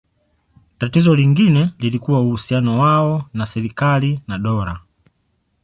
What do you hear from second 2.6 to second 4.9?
wao na serikali na dola.